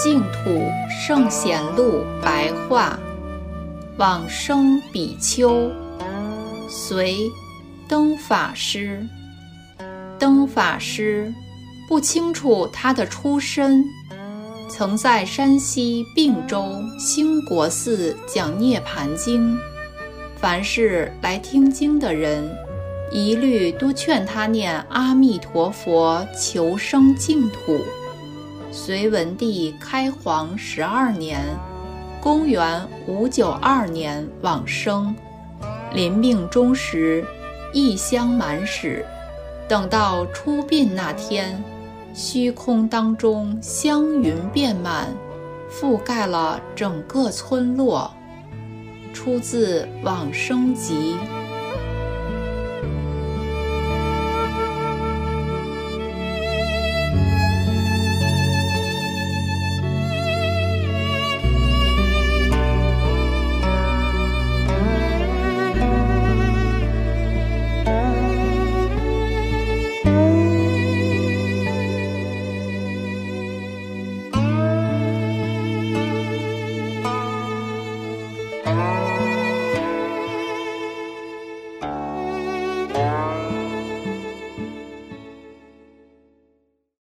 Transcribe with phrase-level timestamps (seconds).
[0.00, 2.98] 净土圣贤录白话，
[3.96, 5.70] 往生比丘，
[6.68, 7.30] 随
[7.88, 9.06] 登法师。
[10.18, 11.32] 登法师
[11.88, 13.84] 不清楚他的出身，
[14.68, 19.56] 曾在山西并州兴国寺讲《涅盘经》，
[20.40, 22.48] 凡是来听经的人，
[23.10, 27.80] 一律都劝他念阿弥陀佛，求生净土。
[28.70, 31.40] 隋文帝开皇十二年，
[32.20, 35.12] 公元五九二年往生。
[35.92, 37.24] 临病终时，
[37.72, 39.04] 异香满室。
[39.66, 41.60] 等到出殡那天，
[42.14, 45.08] 虚空当中香云遍满，
[45.68, 48.14] 覆盖了整个村落。
[49.18, 51.16] 出自《往生集》。